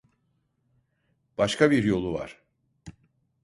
Başka 1.37 1.71
bir 1.71 1.83
yolu 1.83 2.13
var. 2.13 2.37